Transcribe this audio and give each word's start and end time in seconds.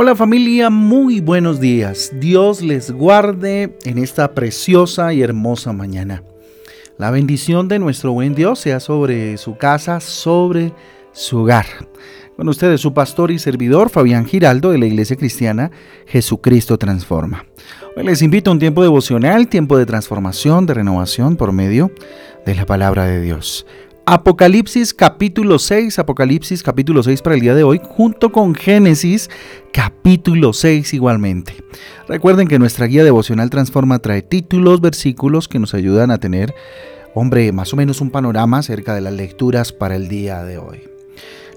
Hola 0.00 0.14
familia, 0.14 0.70
muy 0.70 1.18
buenos 1.18 1.58
días. 1.58 2.12
Dios 2.20 2.62
les 2.62 2.92
guarde 2.92 3.76
en 3.84 3.98
esta 3.98 4.32
preciosa 4.32 5.12
y 5.12 5.22
hermosa 5.22 5.72
mañana. 5.72 6.22
La 6.98 7.10
bendición 7.10 7.66
de 7.66 7.80
nuestro 7.80 8.12
buen 8.12 8.36
Dios 8.36 8.60
sea 8.60 8.78
sobre 8.78 9.36
su 9.38 9.56
casa, 9.56 9.98
sobre 9.98 10.72
su 11.10 11.38
hogar. 11.38 11.66
Con 12.36 12.48
ustedes 12.48 12.80
su 12.80 12.94
pastor 12.94 13.32
y 13.32 13.40
servidor 13.40 13.90
Fabián 13.90 14.24
Giraldo 14.24 14.70
de 14.70 14.78
la 14.78 14.86
Iglesia 14.86 15.16
Cristiana 15.16 15.72
Jesucristo 16.06 16.78
Transforma. 16.78 17.44
Hoy 17.96 18.04
les 18.04 18.22
invito 18.22 18.50
a 18.50 18.52
un 18.52 18.60
tiempo 18.60 18.84
devocional, 18.84 19.48
tiempo 19.48 19.76
de 19.76 19.86
transformación, 19.86 20.64
de 20.64 20.74
renovación 20.74 21.34
por 21.34 21.50
medio 21.50 21.90
de 22.46 22.54
la 22.54 22.66
palabra 22.66 23.04
de 23.06 23.20
Dios. 23.20 23.66
Apocalipsis 24.10 24.94
capítulo 24.94 25.58
6, 25.58 25.98
Apocalipsis 25.98 26.62
capítulo 26.62 27.02
6 27.02 27.20
para 27.20 27.34
el 27.34 27.42
día 27.42 27.54
de 27.54 27.62
hoy, 27.62 27.78
junto 27.84 28.32
con 28.32 28.54
Génesis 28.54 29.28
capítulo 29.70 30.54
6 30.54 30.94
igualmente. 30.94 31.52
Recuerden 32.08 32.48
que 32.48 32.58
nuestra 32.58 32.86
guía 32.86 33.04
devocional 33.04 33.50
Transforma 33.50 33.98
trae 33.98 34.22
títulos, 34.22 34.80
versículos 34.80 35.46
que 35.46 35.58
nos 35.58 35.74
ayudan 35.74 36.10
a 36.10 36.16
tener, 36.16 36.54
hombre, 37.14 37.52
más 37.52 37.74
o 37.74 37.76
menos 37.76 38.00
un 38.00 38.08
panorama 38.08 38.60
acerca 38.60 38.94
de 38.94 39.02
las 39.02 39.12
lecturas 39.12 39.74
para 39.74 39.96
el 39.96 40.08
día 40.08 40.42
de 40.42 40.56
hoy. 40.56 40.80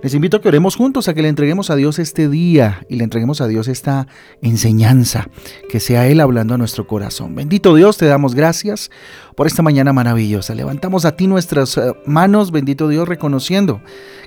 Les 0.01 0.15
invito 0.15 0.37
a 0.37 0.41
que 0.41 0.47
oremos 0.47 0.75
juntos, 0.75 1.07
a 1.07 1.13
que 1.13 1.21
le 1.21 1.29
entreguemos 1.29 1.69
a 1.69 1.75
Dios 1.75 1.99
este 1.99 2.27
día 2.27 2.85
y 2.89 2.95
le 2.95 3.03
entreguemos 3.03 3.39
a 3.39 3.47
Dios 3.47 3.67
esta 3.67 4.07
enseñanza, 4.41 5.29
que 5.69 5.79
sea 5.79 6.07
Él 6.07 6.21
hablando 6.21 6.55
a 6.55 6.57
nuestro 6.57 6.87
corazón. 6.87 7.35
Bendito 7.35 7.75
Dios, 7.75 7.97
te 7.97 8.07
damos 8.07 8.33
gracias 8.33 8.89
por 9.35 9.45
esta 9.45 9.61
mañana 9.61 9.93
maravillosa. 9.93 10.55
Levantamos 10.55 11.05
a 11.05 11.15
ti 11.15 11.27
nuestras 11.27 11.77
eh, 11.77 11.93
manos, 12.07 12.49
bendito 12.51 12.87
Dios, 12.87 13.07
reconociendo 13.07 13.81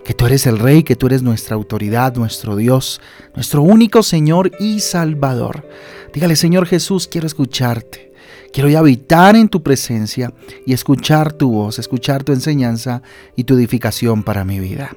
que 0.04 0.14
tú 0.14 0.26
eres 0.26 0.46
el 0.46 0.60
Rey, 0.60 0.84
que 0.84 0.94
tú 0.94 1.06
eres 1.06 1.24
nuestra 1.24 1.56
autoridad, 1.56 2.14
nuestro 2.14 2.54
Dios, 2.54 3.00
nuestro 3.34 3.62
único 3.62 4.04
Señor 4.04 4.52
y 4.60 4.78
Salvador. 4.78 5.68
Dígale, 6.12 6.36
Señor 6.36 6.66
Jesús, 6.66 7.08
quiero 7.08 7.27
escucharte. 7.27 8.12
Quiero 8.52 8.78
habitar 8.78 9.34
en 9.34 9.48
tu 9.48 9.64
presencia 9.64 10.32
y 10.64 10.72
escuchar 10.72 11.32
tu 11.32 11.50
voz, 11.50 11.80
escuchar 11.80 12.22
tu 12.22 12.32
enseñanza 12.32 13.02
y 13.34 13.42
tu 13.42 13.54
edificación 13.54 14.22
para 14.22 14.44
mi 14.44 14.60
vida. 14.60 14.92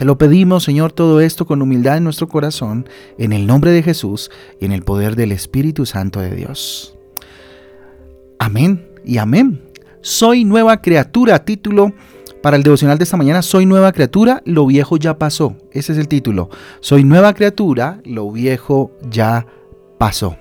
Te 0.00 0.06
lo 0.06 0.16
pedimos, 0.16 0.64
Señor, 0.64 0.92
todo 0.92 1.20
esto 1.20 1.44
con 1.44 1.60
humildad 1.60 1.98
en 1.98 2.04
nuestro 2.04 2.26
corazón, 2.26 2.88
en 3.18 3.34
el 3.34 3.46
nombre 3.46 3.70
de 3.70 3.82
Jesús 3.82 4.30
y 4.58 4.64
en 4.64 4.72
el 4.72 4.82
poder 4.82 5.14
del 5.14 5.30
Espíritu 5.30 5.84
Santo 5.84 6.20
de 6.20 6.34
Dios. 6.34 6.96
Amén 8.38 8.88
y 9.04 9.18
amén. 9.18 9.60
Soy 10.00 10.46
nueva 10.46 10.80
criatura, 10.80 11.44
título 11.44 11.92
para 12.42 12.56
el 12.56 12.62
devocional 12.62 12.96
de 12.96 13.04
esta 13.04 13.18
mañana, 13.18 13.42
Soy 13.42 13.66
nueva 13.66 13.92
criatura, 13.92 14.40
lo 14.46 14.64
viejo 14.64 14.96
ya 14.96 15.18
pasó. 15.18 15.54
Ese 15.70 15.92
es 15.92 15.98
el 15.98 16.08
título. 16.08 16.48
Soy 16.80 17.04
nueva 17.04 17.34
criatura, 17.34 18.00
lo 18.06 18.32
viejo 18.32 18.92
ya 19.10 19.46
pasó. 19.98 20.34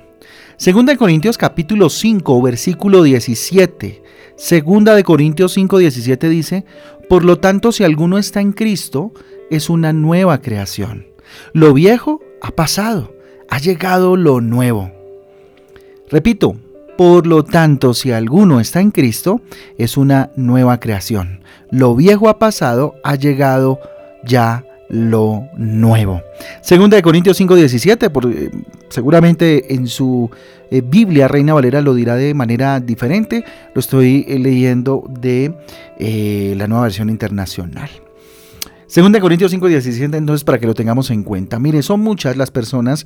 Segunda 0.55 0.93
de 0.93 0.97
Corintios 0.97 1.37
capítulo 1.37 1.89
5, 1.89 2.41
versículo 2.41 3.03
17. 3.03 4.03
Segunda 4.37 4.95
de 4.95 5.03
Corintios 5.03 5.51
5, 5.51 5.79
17 5.79 6.29
dice, 6.29 6.63
Por 7.09 7.25
lo 7.25 7.39
tanto, 7.39 7.73
si 7.73 7.83
alguno 7.83 8.17
está 8.17 8.39
en 8.39 8.53
Cristo, 8.53 9.11
es 9.49 9.69
una 9.69 9.93
nueva 9.93 10.41
creación. 10.41 11.07
Lo 11.53 11.73
viejo 11.73 12.21
ha 12.41 12.51
pasado, 12.51 13.13
ha 13.49 13.59
llegado 13.59 14.15
lo 14.15 14.41
nuevo. 14.41 14.91
Repito, 16.09 16.55
por 16.97 17.27
lo 17.27 17.43
tanto, 17.43 17.93
si 17.93 18.11
alguno 18.11 18.59
está 18.59 18.81
en 18.81 18.91
Cristo, 18.91 19.41
es 19.77 19.95
una 19.95 20.31
nueva 20.35 20.79
creación. 20.79 21.41
Lo 21.71 21.95
viejo 21.95 22.29
ha 22.29 22.39
pasado, 22.39 22.95
ha 23.03 23.15
llegado 23.15 23.79
ya 24.25 24.65
lo 24.89 25.47
nuevo. 25.55 26.21
Segunda 26.61 26.97
de 26.97 27.03
Corintios 27.03 27.37
5:17, 27.39 28.11
eh, 28.33 28.51
seguramente 28.89 29.73
en 29.73 29.87
su 29.87 30.29
eh, 30.71 30.81
Biblia 30.81 31.27
Reina 31.27 31.53
Valera 31.53 31.79
lo 31.81 31.93
dirá 31.93 32.15
de 32.15 32.33
manera 32.33 32.79
diferente, 32.79 33.45
lo 33.73 33.79
estoy 33.79 34.25
eh, 34.27 34.39
leyendo 34.39 35.05
de 35.07 35.53
la 36.55 36.67
nueva 36.67 36.83
versión 36.83 37.09
internacional. 37.09 37.89
Segunda 38.89 39.17
de 39.17 39.21
Corintios 39.21 39.53
5:17, 39.53 40.17
entonces 40.17 40.43
para 40.43 40.57
que 40.57 40.65
lo 40.65 40.73
tengamos 40.73 41.11
en 41.11 41.21
cuenta. 41.21 41.59
Mire, 41.59 41.83
son 41.83 41.99
muchas 41.99 42.35
las 42.37 42.49
personas 42.49 43.05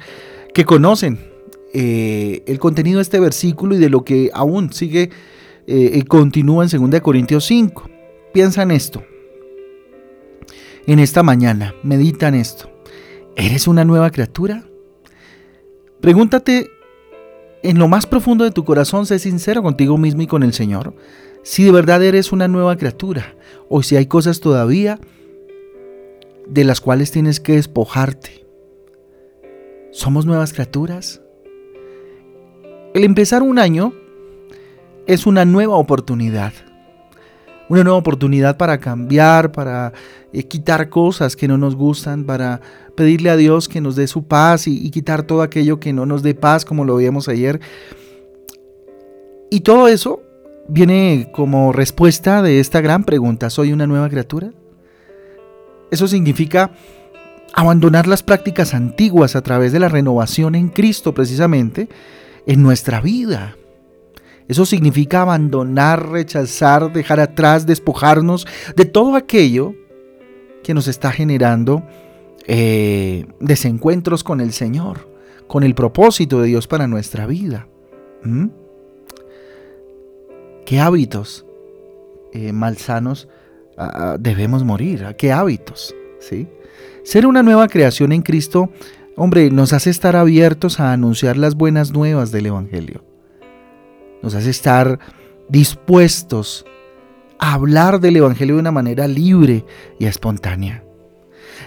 que 0.54 0.64
conocen 0.64 1.20
el 1.74 2.58
contenido 2.60 3.00
de 3.00 3.02
este 3.02 3.20
versículo 3.20 3.76
y 3.76 3.80
de 3.80 3.90
lo 3.90 4.06
que 4.06 4.32
aún 4.34 4.72
sigue 4.72 5.10
y 5.68 6.02
continúa 6.04 6.64
en 6.64 6.70
Segunda 6.70 6.98
de 6.98 7.02
Corintios 7.02 7.44
5. 7.46 7.90
Piensa 8.34 8.64
en 8.64 8.72
esto 8.72 9.04
en 10.88 11.00
esta 11.00 11.22
mañana. 11.22 11.76
Medita 11.84 12.30
en 12.30 12.36
esto. 12.36 12.72
¿Eres 13.36 13.68
una 13.68 13.84
nueva 13.84 14.10
criatura? 14.10 14.64
Pregúntate 16.00 16.70
en 17.62 17.78
lo 17.78 17.90
más 17.90 18.06
profundo 18.06 18.46
de 18.46 18.52
tu 18.52 18.64
corazón, 18.64 19.06
sé 19.06 19.20
sincero 19.20 19.62
contigo 19.62 19.98
mismo 19.98 20.22
y 20.22 20.28
con 20.28 20.44
el 20.44 20.54
Señor, 20.54 20.96
si 21.44 21.66
de 21.66 21.72
verdad 21.72 22.02
eres 22.04 22.32
una 22.32 22.48
nueva 22.48 22.78
criatura 22.78 23.36
o 23.68 23.84
si 23.84 23.98
hay 23.98 24.06
cosas 24.06 24.40
todavía 24.40 25.00
de 26.48 26.64
las 26.64 26.82
cuales 26.82 27.12
tienes 27.12 27.40
que 27.40 27.54
despojarte. 27.54 28.46
¿Somos 29.92 30.26
nuevas 30.26 30.54
criaturas? 30.54 31.22
El 32.94 33.04
empezar 33.04 33.44
un 33.44 33.60
año 33.60 33.94
es 35.08 35.26
una 35.26 35.46
nueva 35.46 35.76
oportunidad 35.76 36.54
una 37.70 37.84
nueva 37.84 37.98
oportunidad 37.98 38.58
para 38.58 38.78
cambiar, 38.78 39.52
para 39.52 39.94
eh, 40.32 40.44
quitar 40.44 40.90
cosas 40.90 41.36
que 41.36 41.48
no 41.48 41.58
nos 41.58 41.76
gustan, 41.76 42.26
para 42.26 42.62
pedirle 42.96 43.30
a 43.30 43.36
Dios 43.36 43.68
que 43.68 43.82
nos 43.82 43.96
dé 43.96 44.08
su 44.08 44.24
paz 44.28 44.68
y, 44.68 44.90
quitar 44.92 45.24
todo 45.24 45.42
aquello 45.42 45.80
que 45.80 45.94
no 45.94 46.06
nos 46.06 46.24
dé 46.24 46.36
paz, 46.36 46.66
como 46.66 46.86
lo 46.86 46.96
veíamos 46.96 47.28
ayer. 47.28 47.60
Y 49.50 49.62
todo 49.62 49.88
eso 49.88 50.22
viene 50.68 51.30
como 51.34 51.72
respuesta 51.72 52.42
de 52.42 52.60
esta 52.60 52.82
gran 52.82 53.04
pregunta, 53.04 53.50
¿soy 53.50 53.74
una 53.74 53.88
nueva 53.88 54.10
criatura? 54.10 54.52
Eso 55.94 56.08
significa 56.08 56.72
abandonar 57.54 58.08
las 58.08 58.24
prácticas 58.24 58.74
antiguas 58.74 59.36
a 59.36 59.44
través 59.44 59.72
de 59.72 59.80
la 59.80 59.90
renovación 59.90 60.56
en 60.56 60.70
Cristo 60.70 61.14
precisamente 61.14 61.88
en 62.48 62.64
nuestra 62.64 63.00
vida. 63.00 63.56
Eso 64.48 64.66
significa 64.66 65.22
abandonar, 65.22 66.10
rechazar, 66.10 66.92
dejar 66.92 67.20
atrás, 67.20 67.68
despojarnos 67.68 68.48
de 68.76 68.86
todo 68.86 69.16
aquello 69.16 69.76
que 70.64 70.74
nos 70.74 70.88
está 70.88 71.12
generando 71.12 71.86
eh, 72.48 73.28
desencuentros 73.40 74.24
con 74.24 74.42
el 74.42 74.52
Señor, 74.52 75.08
con 75.46 75.62
el 75.62 75.76
propósito 75.76 76.42
de 76.42 76.48
Dios 76.48 76.66
para 76.66 76.88
nuestra 76.88 77.28
vida. 77.28 77.68
¿Mm? 78.24 78.48
¿Qué 80.66 80.80
hábitos 80.80 81.46
eh, 82.32 82.52
malsanos 82.52 83.28
debemos 84.20 84.64
morir? 84.64 85.06
¿A 85.06 85.14
qué 85.14 85.32
hábitos? 85.32 85.96
¿Sí? 86.20 86.48
Ser 87.04 87.28
una 87.28 87.44
nueva 87.44 87.68
creación 87.68 88.12
en 88.12 88.22
Cristo, 88.22 88.72
hombre, 89.16 89.50
nos 89.50 89.74
hace 89.74 89.90
estar 89.90 90.16
abiertos 90.16 90.80
a 90.80 90.94
anunciar 90.94 91.38
las 91.38 91.56
buenas 91.56 91.92
nuevas 91.92 92.32
del 92.32 92.46
Evangelio 92.46 93.04
nos 94.24 94.34
hace 94.34 94.50
estar 94.50 95.00
dispuestos 95.50 96.66
a 97.38 97.54
hablar 97.54 98.00
del 98.00 98.16
Evangelio 98.16 98.56
de 98.56 98.62
una 98.62 98.72
manera 98.72 99.06
libre 99.06 99.66
y 100.00 100.06
espontánea. 100.06 100.84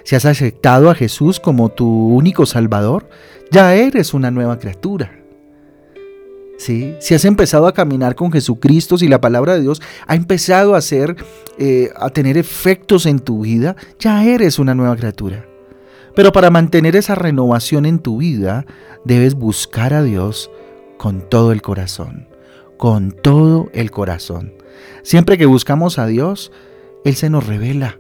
Si 0.03 0.17
has 0.17 0.25
aceptado 0.25 0.91
a 0.91 0.95
Jesús 0.95 1.39
como 1.39 1.69
tu 1.69 1.87
único 1.87 2.47
Salvador, 2.47 3.09
ya 3.53 3.75
eres 3.75 4.15
una 4.15 4.31
nueva 4.31 4.59
criatura. 4.59 5.13
Si 6.59 7.15
has 7.15 7.25
empezado 7.25 7.67
a 7.67 7.75
caminar 7.75 8.15
con 8.15 8.33
Jesucristo, 8.33 8.99
si 8.99 9.09
la 9.09 9.21
palabra 9.21 9.55
de 9.55 9.63
Dios 9.63 9.83
ha 10.07 10.15
empezado 10.15 10.75
a 10.75 10.79
hacer, 10.79 11.17
eh, 11.59 11.91
a 11.97 12.11
tener 12.11 12.39
efectos 12.39 13.07
en 13.07 13.19
tu 13.19 13.43
vida, 13.43 13.77
ya 13.99 14.25
eres 14.25 14.59
una 14.59 14.75
nueva 14.75 14.97
criatura. 14.97 15.47
Pero 16.15 16.33
para 16.33 16.51
mantener 16.51 16.97
esa 16.97 17.15
renovación 17.15 17.85
en 17.85 17.99
tu 17.99 18.19
vida, 18.19 18.65
debes 19.05 19.35
buscar 19.35 19.93
a 19.93 20.03
Dios 20.03 20.51
con 20.97 21.29
todo 21.29 21.53
el 21.53 21.61
corazón 21.61 22.27
con 22.77 23.13
todo 23.13 23.69
el 23.73 23.91
corazón. 23.91 24.53
Siempre 25.03 25.39
que 25.39 25.47
buscamos 25.47 25.99
a 25.99 26.07
Dios, 26.07 26.53
Él 27.05 27.15
se 27.17 27.31
nos 27.31 27.47
revela. 27.47 27.99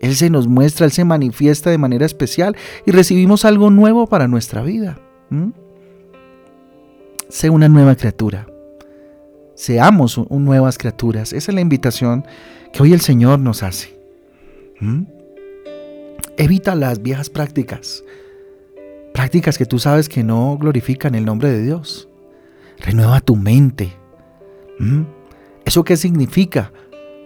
Él 0.00 0.16
se 0.16 0.30
nos 0.30 0.48
muestra, 0.48 0.86
Él 0.86 0.92
se 0.92 1.04
manifiesta 1.04 1.70
de 1.70 1.78
manera 1.78 2.06
especial 2.06 2.56
y 2.86 2.90
recibimos 2.90 3.44
algo 3.44 3.70
nuevo 3.70 4.06
para 4.06 4.28
nuestra 4.28 4.62
vida. 4.62 4.98
Sé 7.32 7.48
una 7.48 7.66
nueva 7.66 7.96
criatura. 7.96 8.46
Seamos 9.54 10.20
nuevas 10.28 10.76
criaturas. 10.76 11.32
Esa 11.32 11.50
es 11.50 11.54
la 11.54 11.62
invitación 11.62 12.26
que 12.74 12.82
hoy 12.82 12.92
el 12.92 13.00
Señor 13.00 13.38
nos 13.38 13.62
hace. 13.62 13.98
Evita 16.36 16.74
las 16.74 17.00
viejas 17.00 17.30
prácticas. 17.30 18.04
Prácticas 19.14 19.56
que 19.56 19.64
tú 19.64 19.78
sabes 19.78 20.10
que 20.10 20.22
no 20.22 20.58
glorifican 20.60 21.14
el 21.14 21.24
nombre 21.24 21.50
de 21.50 21.62
Dios. 21.62 22.06
Renueva 22.78 23.22
tu 23.22 23.34
mente. 23.34 23.94
¿Mm? 24.78 25.04
¿Eso 25.64 25.84
qué 25.84 25.96
significa? 25.96 26.70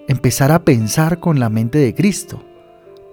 Empezar 0.07 0.53
a 0.53 0.65
pensar 0.65 1.19
con 1.19 1.41
la 1.41 1.51
mente 1.51 1.79
de 1.79 1.97
Cristo. 1.97 2.45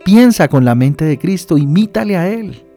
Piensa 0.06 0.48
con 0.48 0.63
la 0.63 0.75
mente 0.75 1.06
de 1.06 1.18
Cristo, 1.18 1.57
imítale 1.57 2.18
a 2.18 2.30
Él. 2.30 2.68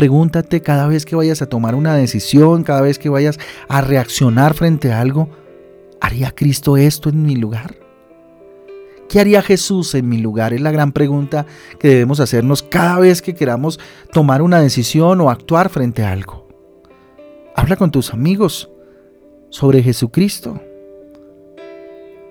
Pregúntate 0.00 0.62
cada 0.62 0.86
vez 0.86 1.04
que 1.04 1.14
vayas 1.14 1.42
a 1.42 1.46
tomar 1.46 1.74
una 1.74 1.94
decisión, 1.94 2.64
cada 2.64 2.80
vez 2.80 2.98
que 2.98 3.10
vayas 3.10 3.38
a 3.68 3.82
reaccionar 3.82 4.54
frente 4.54 4.90
a 4.90 4.98
algo, 4.98 5.28
¿haría 6.00 6.30
Cristo 6.34 6.78
esto 6.78 7.10
en 7.10 7.22
mi 7.22 7.36
lugar? 7.36 7.76
¿Qué 9.10 9.20
haría 9.20 9.42
Jesús 9.42 9.94
en 9.94 10.08
mi 10.08 10.16
lugar? 10.16 10.54
Es 10.54 10.62
la 10.62 10.70
gran 10.70 10.92
pregunta 10.92 11.44
que 11.78 11.88
debemos 11.88 12.18
hacernos 12.18 12.62
cada 12.62 12.98
vez 12.98 13.20
que 13.20 13.34
queramos 13.34 13.78
tomar 14.10 14.40
una 14.40 14.62
decisión 14.62 15.20
o 15.20 15.28
actuar 15.28 15.68
frente 15.68 16.02
a 16.02 16.12
algo. 16.12 16.48
Habla 17.54 17.76
con 17.76 17.90
tus 17.90 18.14
amigos 18.14 18.70
sobre 19.50 19.82
Jesucristo. 19.82 20.62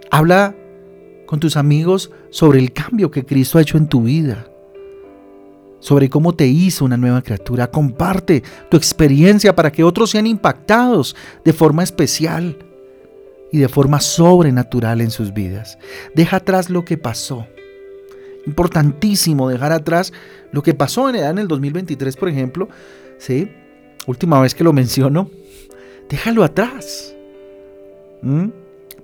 Habla 0.10 0.56
con 1.28 1.40
tus 1.40 1.56
amigos 1.56 2.10
sobre 2.32 2.58
el 2.58 2.74
cambio 2.74 3.12
que 3.12 3.28
Cristo 3.28 3.60
ha 3.60 3.62
hecho 3.62 3.78
en 3.78 3.90
tu 3.90 4.02
vida. 4.02 4.49
Sobre 5.80 6.10
cómo 6.10 6.36
te 6.36 6.48
hizo 6.48 6.86
una 6.86 6.98
nueva 6.98 7.22
criatura. 7.22 7.72
Comparte 7.72 8.44
tu 8.70 8.78
experiencia 8.78 9.56
para 9.56 9.72
que 9.72 9.84
otros 9.84 10.12
sean 10.12 10.28
impactados 10.28 11.16
de 11.44 11.54
forma 11.54 11.84
especial 11.84 12.58
y 13.52 13.58
de 13.60 13.70
forma 13.70 14.00
sobrenatural 14.00 15.02
en 15.02 15.12
sus 15.12 15.34
vidas. 15.34 15.78
Deja 16.14 16.38
atrás 16.38 16.70
lo 16.70 16.86
que 16.86 16.98
pasó. 16.98 17.48
Importantísimo 18.46 19.50
dejar 19.50 19.72
atrás 19.72 20.14
lo 20.52 20.62
que 20.62 20.74
pasó 20.74 21.10
en 21.10 21.38
el 21.38 21.48
2023, 21.48 22.16
por 22.16 22.30
ejemplo. 22.30 22.70
¿sí? 23.18 23.52
Última 24.08 24.42
vez 24.42 24.56
que 24.56 24.64
lo 24.64 24.74
menciono. 24.74 25.30
Déjalo 26.10 26.44
atrás. 26.44 27.16
¿Mm? 28.22 28.48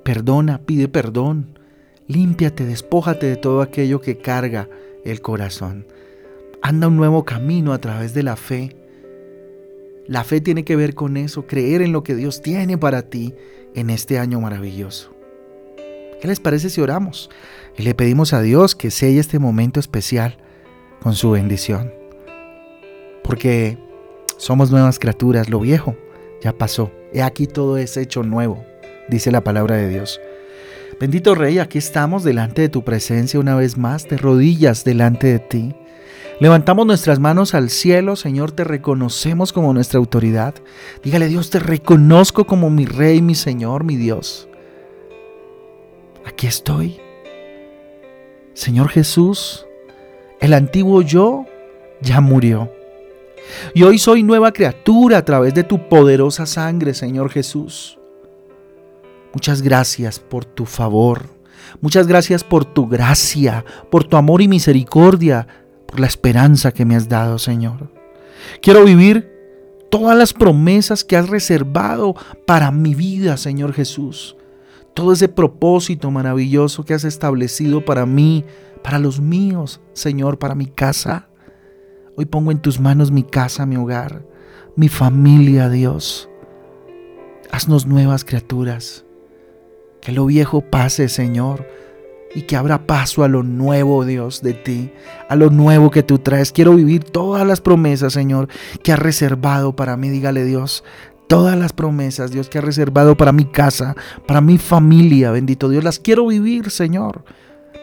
Perdona, 0.03 0.59
pide 0.59 0.87
perdón. 0.87 1.59
Límpiate, 2.07 2.65
despójate 2.65 3.27
de 3.27 3.35
todo 3.35 3.61
aquello 3.61 4.01
que 4.01 4.17
carga 4.17 4.69
el 5.03 5.21
corazón. 5.21 5.85
Anda 6.67 6.87
un 6.87 6.97
nuevo 6.97 7.25
camino 7.25 7.73
a 7.73 7.77
través 7.77 8.15
de 8.15 8.23
la 8.23 8.35
fe. 8.35 8.75
La 10.07 10.23
fe 10.23 10.41
tiene 10.41 10.65
que 10.65 10.75
ver 10.75 10.95
con 10.95 11.15
eso, 11.15 11.45
creer 11.45 11.83
en 11.83 11.91
lo 11.91 12.01
que 12.01 12.15
Dios 12.15 12.41
tiene 12.41 12.75
para 12.75 13.03
ti 13.03 13.35
en 13.75 13.91
este 13.91 14.17
año 14.17 14.41
maravilloso. 14.41 15.13
¿Qué 16.19 16.27
les 16.27 16.39
parece 16.39 16.71
si 16.71 16.81
oramos 16.81 17.29
y 17.77 17.83
le 17.83 17.93
pedimos 17.93 18.33
a 18.33 18.41
Dios 18.41 18.73
que 18.73 18.89
selle 18.89 19.19
este 19.19 19.37
momento 19.37 19.79
especial 19.79 20.39
con 21.01 21.13
su 21.13 21.29
bendición? 21.29 21.93
Porque 23.23 23.77
somos 24.37 24.71
nuevas 24.71 24.97
criaturas, 24.97 25.51
lo 25.51 25.59
viejo 25.59 25.95
ya 26.41 26.51
pasó. 26.51 26.91
He 27.13 27.21
aquí 27.21 27.45
todo 27.45 27.77
es 27.77 27.95
hecho 27.95 28.23
nuevo, 28.23 28.65
dice 29.07 29.29
la 29.29 29.43
palabra 29.43 29.75
de 29.75 29.87
Dios. 29.87 30.19
Bendito 30.99 31.35
Rey, 31.35 31.59
aquí 31.59 31.77
estamos 31.77 32.23
delante 32.23 32.63
de 32.63 32.69
tu 32.69 32.83
presencia 32.83 33.39
una 33.39 33.55
vez 33.55 33.77
más, 33.77 34.09
de 34.09 34.17
rodillas 34.17 34.83
delante 34.83 35.27
de 35.27 35.37
ti. 35.37 35.75
Levantamos 36.39 36.85
nuestras 36.85 37.19
manos 37.19 37.53
al 37.53 37.69
cielo, 37.69 38.17
Señor, 38.17 38.51
te 38.51 38.65
reconocemos 38.65 39.53
como 39.53 39.73
nuestra 39.73 39.99
autoridad. 39.99 40.53
Dígale, 41.01 41.27
Dios, 41.27 41.49
te 41.49 41.59
reconozco 41.59 42.45
como 42.45 42.69
mi 42.69 42.85
Rey, 42.85 43.21
mi 43.21 43.35
Señor, 43.35 43.85
mi 43.85 43.95
Dios. 43.95 44.49
Aquí 46.25 46.47
estoy. 46.47 46.99
Señor 48.53 48.89
Jesús, 48.89 49.65
el 50.41 50.53
antiguo 50.53 51.01
yo 51.01 51.45
ya 52.01 52.19
murió. 52.19 52.69
Y 53.73 53.83
hoy 53.83 53.97
soy 53.97 54.21
nueva 54.21 54.51
criatura 54.51 55.19
a 55.19 55.25
través 55.25 55.53
de 55.53 55.63
tu 55.63 55.87
poderosa 55.87 56.45
sangre, 56.45 56.93
Señor 56.93 57.29
Jesús. 57.29 57.97
Muchas 59.33 59.61
gracias 59.61 60.19
por 60.19 60.43
tu 60.43 60.65
favor. 60.65 61.29
Muchas 61.79 62.07
gracias 62.07 62.43
por 62.43 62.65
tu 62.65 62.87
gracia, 62.87 63.63
por 63.89 64.03
tu 64.03 64.17
amor 64.17 64.41
y 64.41 64.47
misericordia 64.49 65.64
la 65.99 66.07
esperanza 66.07 66.71
que 66.71 66.85
me 66.85 66.95
has 66.95 67.09
dado, 67.09 67.39
Señor. 67.39 67.91
Quiero 68.61 68.83
vivir 68.83 69.31
todas 69.89 70.17
las 70.17 70.33
promesas 70.33 71.03
que 71.03 71.17
has 71.17 71.29
reservado 71.29 72.15
para 72.45 72.71
mi 72.71 72.95
vida, 72.95 73.37
Señor 73.37 73.73
Jesús. 73.73 74.35
Todo 74.93 75.13
ese 75.13 75.27
propósito 75.27 76.11
maravilloso 76.11 76.85
que 76.85 76.93
has 76.93 77.03
establecido 77.03 77.83
para 77.83 78.05
mí, 78.05 78.45
para 78.83 78.99
los 78.99 79.19
míos, 79.19 79.81
Señor, 79.93 80.39
para 80.39 80.55
mi 80.55 80.67
casa. 80.67 81.27
Hoy 82.15 82.25
pongo 82.25 82.51
en 82.51 82.59
tus 82.59 82.79
manos 82.79 83.11
mi 83.11 83.23
casa, 83.23 83.65
mi 83.65 83.75
hogar, 83.75 84.25
mi 84.75 84.87
familia, 84.87 85.69
Dios. 85.69 86.29
Haznos 87.51 87.85
nuevas 87.85 88.23
criaturas. 88.23 89.05
Que 90.01 90.11
lo 90.11 90.25
viejo 90.27 90.61
pase, 90.61 91.09
Señor 91.09 91.65
y 92.33 92.41
que 92.41 92.55
abra 92.55 92.85
paso 92.85 93.23
a 93.23 93.27
lo 93.27 93.43
nuevo, 93.43 94.03
Dios, 94.05 94.41
de 94.41 94.53
ti, 94.53 94.91
a 95.29 95.35
lo 95.35 95.49
nuevo 95.49 95.91
que 95.91 96.03
tú 96.03 96.19
traes. 96.19 96.51
Quiero 96.51 96.75
vivir 96.75 97.03
todas 97.03 97.45
las 97.47 97.61
promesas, 97.61 98.13
Señor, 98.13 98.49
que 98.83 98.91
has 98.91 98.99
reservado 98.99 99.75
para 99.75 99.95
mí. 99.95 100.09
Dígale, 100.09 100.43
Dios, 100.43 100.83
todas 101.27 101.57
las 101.57 101.73
promesas, 101.73 102.31
Dios, 102.31 102.49
que 102.49 102.57
has 102.57 102.63
reservado 102.63 103.15
para 103.15 103.31
mi 103.31 103.45
casa, 103.45 103.95
para 104.27 104.41
mi 104.41 104.57
familia, 104.57 105.31
bendito 105.31 105.69
Dios, 105.69 105.83
las 105.83 105.99
quiero 105.99 106.27
vivir, 106.27 106.69
Señor. 106.69 107.23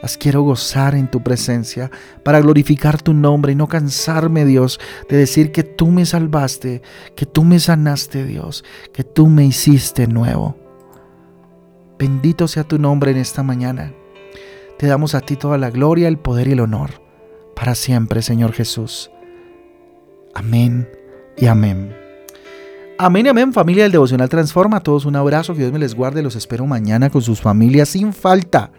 Las 0.02 0.16
quiero 0.18 0.42
gozar 0.42 0.96
en 0.96 1.08
tu 1.08 1.22
presencia 1.22 1.88
para 2.24 2.40
glorificar 2.40 3.00
tu 3.00 3.14
nombre 3.14 3.52
y 3.52 3.54
no 3.54 3.68
cansarme, 3.68 4.44
Dios, 4.44 4.80
de 5.08 5.16
decir 5.16 5.52
que 5.52 5.62
tú 5.62 5.92
me 5.92 6.04
salvaste, 6.04 6.82
que 7.14 7.24
tú 7.24 7.44
me 7.44 7.60
sanaste, 7.60 8.24
Dios, 8.24 8.64
que 8.92 9.04
tú 9.04 9.28
me 9.28 9.44
hiciste 9.44 10.08
nuevo. 10.08 10.56
Bendito 12.00 12.48
sea 12.48 12.64
tu 12.64 12.80
nombre 12.80 13.12
en 13.12 13.18
esta 13.18 13.44
mañana. 13.44 13.92
Te 14.82 14.88
damos 14.88 15.14
a 15.14 15.20
ti 15.20 15.36
toda 15.36 15.58
la 15.58 15.70
gloria, 15.70 16.08
el 16.08 16.18
poder 16.18 16.48
y 16.48 16.52
el 16.54 16.60
honor, 16.60 16.90
para 17.54 17.76
siempre, 17.76 18.20
Señor 18.20 18.52
Jesús. 18.52 19.12
Amén 20.34 20.88
y 21.36 21.46
amén. 21.46 21.94
Amén 22.98 23.26
y 23.26 23.28
amén, 23.28 23.52
familia 23.52 23.84
del 23.84 23.92
Devocional 23.92 24.28
Transforma. 24.28 24.78
A 24.78 24.82
todos 24.82 25.04
un 25.04 25.14
abrazo, 25.14 25.52
que 25.52 25.60
Dios 25.60 25.72
me 25.72 25.78
les 25.78 25.94
guarde. 25.94 26.20
Los 26.20 26.34
espero 26.34 26.66
mañana 26.66 27.10
con 27.10 27.22
sus 27.22 27.40
familias 27.40 27.90
sin 27.90 28.12
falta. 28.12 28.72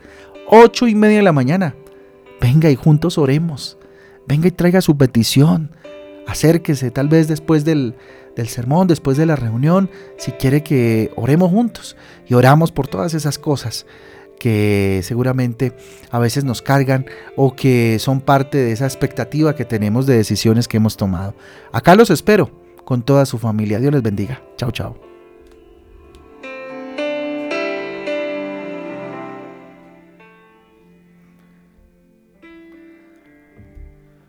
Ocho 0.50 0.90
y 0.90 0.96
media 0.96 1.20
de 1.20 1.24
la 1.24 1.32
mañana. 1.32 1.74
Venga 2.42 2.70
y 2.70 2.76
juntos 2.76 3.18
oremos. 3.18 3.78
Venga 4.28 4.50
y 4.50 4.52
traiga 4.52 4.82
su 4.82 4.98
petición. 4.98 5.72
Acérquese, 6.28 6.92
tal 6.92 7.08
vez 7.08 7.30
después 7.30 7.64
del, 7.64 7.96
del 8.36 8.50
sermón, 8.50 8.88
después 8.88 9.16
de 9.16 9.26
la 9.26 9.38
reunión, 9.38 9.90
si 10.18 10.34
quiere 10.34 10.64
que 10.64 11.14
oremos 11.16 11.50
juntos. 11.50 11.96
Y 12.28 12.34
oramos 12.34 12.74
por 12.74 12.90
todas 12.90 13.14
esas 13.14 13.40
cosas 13.40 13.86
que 14.40 15.02
seguramente 15.04 15.74
a 16.12 16.20
veces 16.20 16.44
nos 16.44 16.62
cargan 16.62 17.06
o 17.36 17.56
que 17.56 17.98
son 18.00 18.22
parte 18.22 18.58
de 18.58 18.72
esa 18.72 18.86
expectativa 18.86 19.56
que 19.56 19.66
tenemos 19.66 20.06
de 20.06 20.18
decisiones 20.18 20.68
que 20.68 20.78
hemos 20.78 20.98
tomado. 20.98 21.34
Acá 21.72 21.96
los 21.96 22.10
espero 22.10 22.52
con 22.84 23.04
toda 23.04 23.26
su 23.26 23.38
familia. 23.38 23.80
Dios 23.80 23.94
les 23.94 24.04
bendiga. 24.04 24.42
Chao, 24.58 24.72
chao. 24.72 25.13